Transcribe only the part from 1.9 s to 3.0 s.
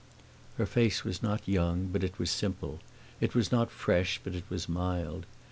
but it was simple;